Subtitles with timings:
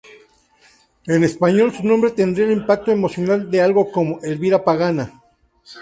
[1.05, 5.21] En español, su nombre tendría el impacto emocional de algo como "Elvira Pagana".